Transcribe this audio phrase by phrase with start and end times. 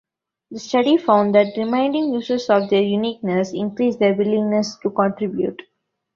[0.49, 5.61] The study found that reminding users of their uniqueness increased their willingness to contribute.